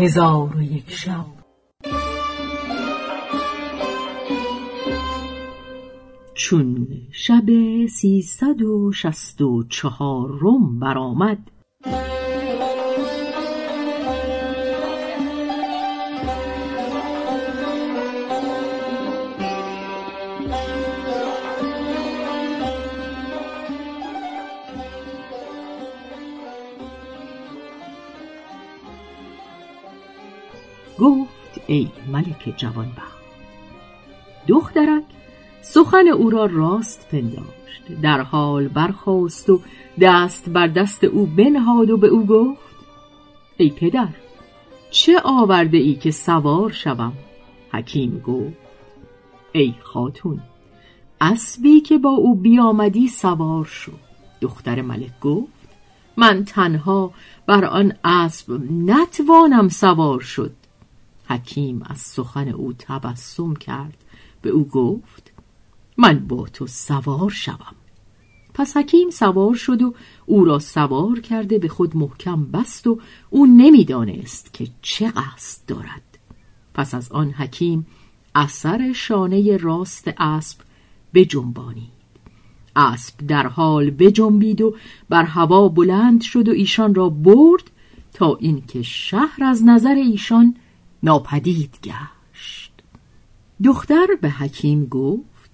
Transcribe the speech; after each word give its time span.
هزار 0.00 0.56
و 0.56 0.62
یک 0.62 0.90
شب. 0.90 1.24
چون 6.34 6.88
شب 7.12 7.46
سیصد 7.86 8.62
و 8.62 8.92
شست 8.92 9.40
و 9.40 9.64
چهارم 9.68 10.78
برآمد 10.80 11.38
ملک 32.12 32.54
جوانبخت. 32.56 33.20
دخترک 34.48 35.04
سخن 35.62 36.08
او 36.08 36.30
را 36.30 36.46
راست 36.46 37.08
پنداشت 37.10 38.00
در 38.02 38.20
حال 38.20 38.68
برخاست 38.68 39.50
و 39.50 39.60
دست 40.00 40.48
بر 40.48 40.66
دست 40.66 41.04
او 41.04 41.26
بنهاد 41.26 41.90
و 41.90 41.96
به 41.96 42.06
او 42.06 42.26
گفت 42.26 42.76
ای 43.56 43.70
پدر 43.70 44.08
چه 44.90 45.20
آورده 45.24 45.78
ای 45.78 45.94
که 45.94 46.10
سوار 46.10 46.70
شوم؟ 46.72 47.12
حکیم 47.72 48.22
گفت 48.26 48.56
ای 49.52 49.74
خاتون 49.82 50.40
اسبی 51.20 51.80
که 51.80 51.98
با 51.98 52.10
او 52.10 52.34
بیامدی 52.34 53.08
سوار 53.08 53.64
شو. 53.64 53.92
دختر 54.40 54.82
ملک 54.82 55.20
گفت 55.20 55.68
من 56.16 56.44
تنها 56.44 57.12
بر 57.46 57.64
آن 57.64 57.92
اسب 58.04 58.60
نتوانم 58.70 59.68
سوار 59.68 60.20
شد. 60.20 60.52
حکیم 61.30 61.82
از 61.86 61.98
سخن 61.98 62.48
او 62.48 62.72
تبسم 62.78 63.54
کرد. 63.54 63.96
به 64.42 64.50
او 64.50 64.68
گفت 64.68 65.32
من 65.96 66.18
با 66.28 66.46
تو 66.46 66.66
سوار 66.66 67.30
شوم. 67.30 67.74
پس 68.54 68.76
حکیم 68.76 69.10
سوار 69.10 69.54
شد 69.54 69.82
و 69.82 69.94
او 70.26 70.44
را 70.44 70.58
سوار 70.58 71.20
کرده 71.20 71.58
به 71.58 71.68
خود 71.68 71.96
محکم 71.96 72.44
بست 72.44 72.86
و 72.86 73.00
او 73.30 73.46
نمی‌دانست 73.46 74.54
که 74.54 74.68
چه 74.82 75.10
قصد 75.10 75.66
دارد. 75.66 76.18
پس 76.74 76.94
از 76.94 77.12
آن 77.12 77.30
حکیم 77.30 77.86
اثر 78.34 78.92
شانه 78.92 79.56
راست 79.56 80.10
اسب 80.18 80.58
بجنبانید. 81.14 82.00
اسب 82.76 83.26
در 83.26 83.46
حال 83.46 83.90
بجنبید 83.90 84.60
و 84.60 84.76
بر 85.08 85.24
هوا 85.24 85.68
بلند 85.68 86.20
شد 86.20 86.48
و 86.48 86.52
ایشان 86.52 86.94
را 86.94 87.08
برد 87.08 87.70
تا 88.12 88.36
اینکه 88.40 88.82
شهر 88.82 89.44
از 89.44 89.64
نظر 89.64 89.94
ایشان 89.94 90.56
ناپدید 91.02 91.78
گشت. 91.82 92.72
دختر 93.64 94.06
به 94.20 94.30
حکیم 94.30 94.84
گفت 94.86 95.50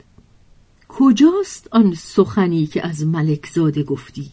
کجاست 0.89 1.69
آن 1.73 1.95
سخنی 1.95 2.67
که 2.67 2.87
از 2.87 3.07
ملک 3.07 3.47
زاده 3.47 3.83
گفتی؟ 3.83 4.31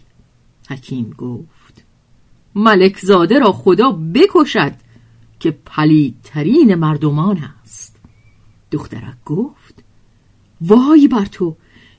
حکیم 0.69 1.09
گفت 1.17 1.83
ملک 2.55 2.99
زاده 2.99 3.39
را 3.39 3.51
خدا 3.51 3.91
بکشد 3.91 4.73
که 5.39 5.51
پلیدترین 5.51 6.75
مردمان 6.75 7.37
است. 7.37 7.95
دخترک 8.71 9.23
گفت 9.25 9.83
وای 10.61 11.07
بر 11.07 11.25
تو 11.25 11.55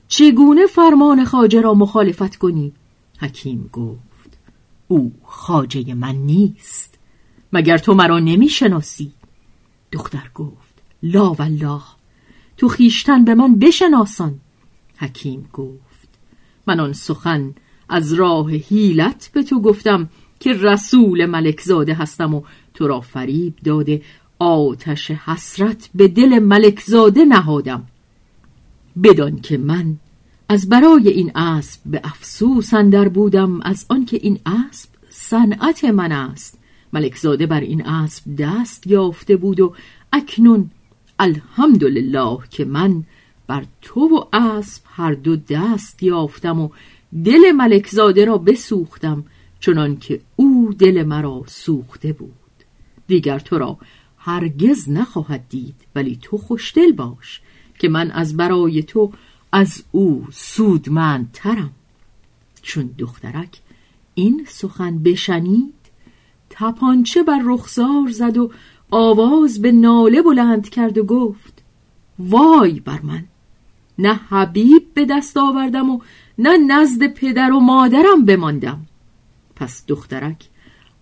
چگونه 0.07 0.67
فرمان 0.67 1.25
خاجه 1.25 1.61
را 1.61 1.73
مخالفت 1.73 2.35
کنی؟ 2.35 2.73
حکیم 3.19 3.69
گفت 3.73 4.37
او 4.87 5.13
خاجه 5.23 5.93
من 5.93 6.15
نیست. 6.15 6.97
مگر 7.55 7.77
تو 7.77 7.93
مرا 7.93 8.19
نمی‌شناسی؟ 8.19 9.11
دختر 9.91 10.31
گفت 10.35 10.73
لا 11.03 11.33
والله 11.33 11.81
تو 12.57 12.67
خیشتن 12.67 13.25
به 13.25 13.35
من 13.35 13.55
بشناسان. 13.55 14.39
حکیم 14.97 15.49
گفت 15.53 16.09
من 16.67 16.79
آن 16.79 16.93
سخن 16.93 17.55
از 17.89 18.13
راه 18.13 18.51
هیلت 18.51 19.29
به 19.33 19.43
تو 19.43 19.61
گفتم 19.61 20.09
که 20.39 20.53
رسول 20.53 21.25
ملکزاده 21.25 21.93
هستم 21.93 22.33
و 22.33 22.41
تو 22.73 22.87
را 22.87 23.01
فریب 23.01 23.55
داده 23.63 24.01
آتش 24.39 25.11
حسرت 25.11 25.89
به 25.95 26.07
دل 26.07 26.39
ملکزاده 26.39 27.25
نهادم. 27.25 27.83
بدان 29.03 29.41
که 29.41 29.57
من 29.57 29.97
از 30.49 30.69
برای 30.69 31.09
این 31.09 31.37
اسب 31.37 31.81
به 31.85 32.01
افسوس 32.03 32.73
اندر 32.73 33.07
بودم 33.07 33.61
از 33.61 33.85
آنکه 33.89 34.19
این 34.21 34.39
اسب 34.45 34.89
صنعت 35.09 35.83
من 35.83 36.11
است. 36.11 36.59
ملکزاده 36.95 37.45
بر 37.45 37.59
این 37.59 37.85
اسب 37.85 38.23
دست 38.35 38.87
یافته 38.87 39.37
بود 39.37 39.59
و 39.59 39.73
اکنون 40.13 40.69
الحمدلله 41.19 42.37
که 42.49 42.65
من 42.65 43.03
بر 43.47 43.65
تو 43.81 44.01
و 44.01 44.23
اسب 44.33 44.83
هر 44.85 45.13
دو 45.13 45.35
دست 45.35 46.03
یافتم 46.03 46.61
و 46.61 46.69
دل 47.25 47.51
ملکزاده 47.51 48.25
را 48.25 48.37
بسوختم 48.37 49.23
چنان 49.59 49.97
که 49.97 50.21
او 50.35 50.73
دل 50.79 51.03
مرا 51.03 51.43
سوخته 51.47 52.13
بود. 52.13 52.33
دیگر 53.07 53.39
تو 53.39 53.57
را 53.57 53.77
هرگز 54.17 54.89
نخواهد 54.89 55.49
دید 55.49 55.75
ولی 55.95 56.19
تو 56.21 56.37
خوشدل 56.37 56.91
باش 56.91 57.41
که 57.79 57.89
من 57.89 58.11
از 58.11 58.37
برای 58.37 58.83
تو 58.83 59.11
از 59.51 59.83
او 59.91 60.27
سودمندترم. 60.31 61.71
چون 62.61 62.89
دخترک 62.97 63.61
این 64.15 64.45
سخن 64.49 65.03
بشنید 65.03 65.84
تپانچه 66.49 67.23
بر 67.23 67.41
رخسار 67.45 68.09
زد 68.11 68.37
و 68.37 68.51
آواز 68.91 69.61
به 69.61 69.71
ناله 69.71 70.21
بلند 70.21 70.69
کرد 70.69 70.97
و 70.97 71.03
گفت 71.03 71.63
وای 72.19 72.79
بر 72.79 73.01
من! 73.01 73.23
نه 73.97 74.13
حبیب 74.13 74.93
به 74.93 75.05
دست 75.05 75.37
آوردم 75.37 75.89
و 75.89 75.99
نه 76.37 76.57
نزد 76.57 77.07
پدر 77.07 77.51
و 77.51 77.59
مادرم 77.59 78.25
بماندم. 78.25 78.85
پس 79.55 79.85
دخترک 79.87 80.49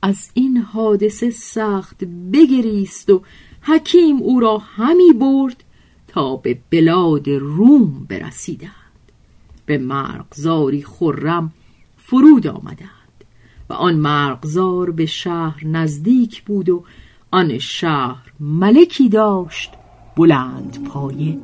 از 0.01 0.29
این 0.33 0.57
حادثه 0.57 1.29
سخت 1.29 2.03
بگریست 2.33 3.09
و 3.09 3.21
حکیم 3.61 4.17
او 4.17 4.39
را 4.39 4.57
همی 4.57 5.13
برد 5.13 5.63
تا 6.07 6.35
به 6.35 6.59
بلاد 6.69 7.29
روم 7.29 8.05
برسیدند. 8.09 8.71
به 9.65 9.77
مرغزاری 9.77 10.83
خرم 10.83 11.53
فرود 11.97 12.47
آمدند. 12.47 13.02
و 13.69 13.73
آن 13.73 13.95
مرغزار 13.95 14.91
به 14.91 15.05
شهر 15.05 15.67
نزدیک 15.67 16.43
بود 16.43 16.69
و 16.69 16.83
آن 17.31 17.57
شهر 17.57 18.33
ملکی 18.39 19.09
داشت 19.09 19.71
بلند 20.15 20.87
پایه. 20.87 21.37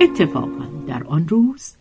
اتفاقا 0.00 0.67
در 0.88 1.04
آن 1.04 1.28
روز 1.28 1.72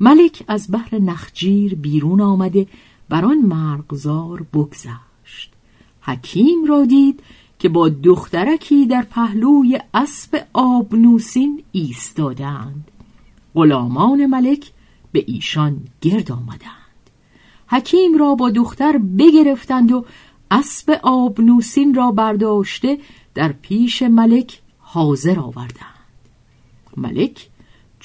ملک 0.00 0.44
از 0.48 0.72
بحر 0.72 0.98
نخجیر 0.98 1.74
بیرون 1.74 2.20
آمده 2.20 2.66
بر 3.08 3.24
آن 3.24 3.38
مرغزار 3.38 4.46
بگذشت. 4.54 5.52
حکیم 6.00 6.64
را 6.64 6.84
دید 6.84 7.20
که 7.58 7.68
با 7.68 7.88
دخترکی 7.88 8.86
در 8.86 9.02
پهلوی 9.02 9.80
اسب 9.94 10.46
آبنوسین 10.52 11.62
ایستادند. 11.72 12.90
غلامان 13.54 14.26
ملک 14.26 14.72
به 15.12 15.24
ایشان 15.26 15.80
گرد 16.00 16.32
آمدند. 16.32 17.10
حکیم 17.66 18.18
را 18.18 18.34
با 18.34 18.50
دختر 18.50 18.98
بگرفتند 18.98 19.92
و 19.92 20.04
اسب 20.50 21.00
آبنوسین 21.02 21.94
را 21.94 22.10
برداشته 22.10 22.98
در 23.34 23.52
پیش 23.52 24.02
ملک 24.02 24.60
حاضر 24.78 25.38
آوردند. 25.38 25.96
ملک 26.96 27.48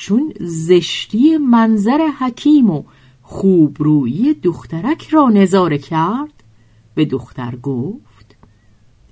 چون 0.02 0.34
زشتی 0.40 1.38
منظر 1.38 2.08
حکیم 2.20 2.70
و 2.70 2.84
خوبرویی 3.22 4.34
دخترک 4.34 5.10
را 5.10 5.30
نظاره 5.30 5.78
کرد 5.78 6.44
به 6.96 7.06
دختر 7.06 7.56
گفت 7.56 8.36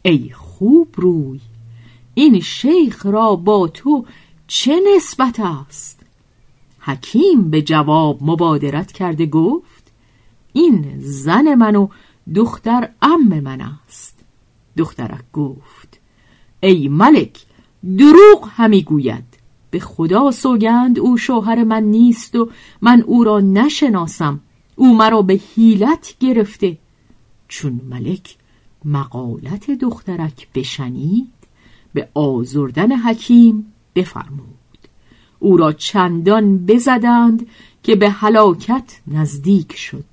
ای 0.02 0.30
خوب 0.34 0.88
روی 0.96 1.40
این 2.14 2.40
شیخ 2.40 3.06
را 3.06 3.36
با 3.36 3.68
تو 3.68 4.06
چه 4.48 4.82
نسبت 4.96 5.40
است؟ 5.40 6.00
حکیم 6.80 7.50
به 7.50 7.62
جواب 7.62 8.18
مبادرت 8.22 8.92
کرده 8.92 9.26
گفت 9.26 9.92
این 10.54 11.00
زن 11.00 11.56
من 11.56 11.76
و 11.76 11.88
دختر 12.36 12.90
ام 13.02 13.40
من 13.40 13.62
است. 13.62 14.20
دخترک 14.78 15.32
گفت 15.34 16.00
ای 16.60 16.88
ملک 16.88 17.46
دروغ 17.98 18.50
همی 18.52 18.84
گوید. 18.84 19.29
به 19.72 19.80
خدا 19.80 20.32
سوگند 20.32 21.00
او 21.00 21.18
شوهر 21.18 21.64
من 21.64 21.84
نیست 21.84 22.36
و 22.36 22.50
من 22.82 23.02
او 23.02 23.24
را 23.24 23.40
نشناسم. 23.40 24.40
او 24.76 24.98
مرا 24.98 25.22
به 25.22 25.34
حیلت 25.56 26.16
گرفته. 26.20 26.78
چون 27.48 27.82
ملک 27.90 28.36
مقالت 28.86 29.72
دخترک 29.72 30.48
بشنید 30.56 31.34
به 31.94 32.10
آزردن 32.14 32.96
حکیم 32.96 33.74
بفرمود. 33.96 34.80
او 35.40 35.58
را 35.58 35.74
چندان 35.74 36.66
بزدند 36.66 37.48
که 37.84 37.96
به 37.96 38.10
هلاکت 38.10 39.00
نزدیک 39.08 39.76
شد. 39.76 40.06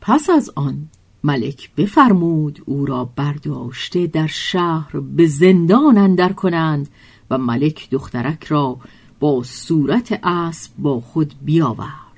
پس 0.00 0.30
از 0.30 0.50
آن 0.54 0.88
ملک 1.24 1.70
بفرمود 1.76 2.62
او 2.64 2.86
را 2.86 3.04
برداشته 3.16 4.06
در 4.06 4.26
شهر 4.26 5.00
به 5.00 5.26
زندان 5.26 5.98
اندر 5.98 6.32
کنند 6.32 6.88
و 7.30 7.38
ملک 7.38 7.90
دخترک 7.90 8.44
را 8.44 8.78
با 9.20 9.42
صورت 9.42 10.20
اسب 10.22 10.72
با 10.78 11.00
خود 11.00 11.34
بیاورد. 11.42 12.08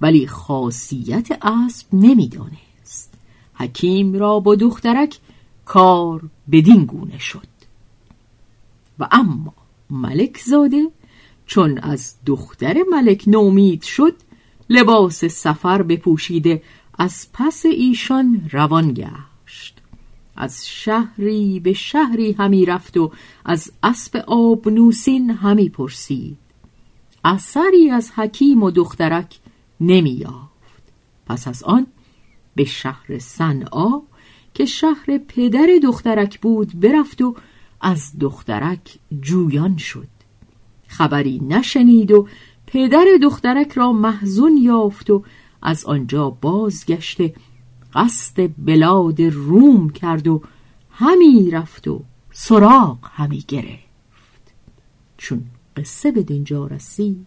ولی 0.00 0.26
خاصیت 0.26 1.28
اسب 1.42 1.86
نمی‌دانست. 1.92 3.14
حکیم 3.54 4.14
را 4.14 4.40
با 4.40 4.54
دخترک 4.54 5.18
کار 5.64 6.22
بدین 6.52 6.84
گونه 6.84 7.18
شد. 7.18 7.46
و 8.98 9.08
اما 9.10 9.54
ملک 9.90 10.38
زاده 10.38 10.90
چون 11.46 11.78
از 11.78 12.14
دختر 12.26 12.76
ملک 12.90 13.24
نومید 13.26 13.82
شد 13.82 14.14
لباس 14.70 15.24
سفر 15.24 15.82
بپوشیده 15.82 16.62
از 16.98 17.26
پس 17.32 17.66
ایشان 17.66 18.48
روان 18.52 18.94
گشت. 18.94 19.80
از 20.36 20.68
شهری 20.68 21.60
به 21.60 21.72
شهری 21.72 22.32
همی 22.32 22.66
رفت 22.66 22.96
و 22.96 23.12
از 23.44 23.72
اسب 23.82 24.24
آبنوسین 24.26 25.30
همی 25.30 25.68
پرسید. 25.68 26.38
اثری 27.24 27.90
از 27.90 28.10
حکیم 28.10 28.62
و 28.62 28.70
دخترک 28.70 29.38
نمی 29.80 30.10
یافت. 30.10 30.82
پس 31.26 31.48
از 31.48 31.62
آن 31.62 31.86
به 32.54 32.64
شهر 32.64 33.18
صنعا 33.18 34.00
که 34.54 34.64
شهر 34.64 35.18
پدر 35.18 35.68
دخترک 35.82 36.40
بود 36.40 36.80
برفت 36.80 37.22
و 37.22 37.36
از 37.80 38.12
دخترک 38.20 38.98
جویان 39.20 39.76
شد. 39.76 40.08
خبری 40.86 41.40
نشنید 41.48 42.12
و 42.12 42.28
پدر 42.66 43.04
دخترک 43.22 43.72
را 43.72 43.92
محزون 43.92 44.56
یافت 44.56 45.10
و 45.10 45.24
از 45.62 45.84
آنجا 45.84 46.30
بازگشته 46.30 47.34
قصد 47.96 48.50
بلاد 48.58 49.22
روم 49.22 49.90
کرد 49.90 50.28
و 50.28 50.42
همی 50.90 51.50
رفت 51.50 51.88
و 51.88 52.04
سراغ 52.32 52.98
همی 53.02 53.44
گرفت. 53.48 54.54
چون 55.16 55.44
قصه 55.76 56.12
به 56.12 56.22
دینجا 56.22 56.66
رسید 56.66 57.26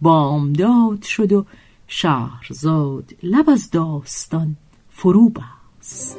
بامداد 0.00 1.02
شد 1.02 1.32
و 1.32 1.46
شهرزاد 1.86 3.14
لب 3.22 3.50
از 3.50 3.70
داستان 3.70 4.56
فرو 4.90 5.28
بست. 5.28 6.18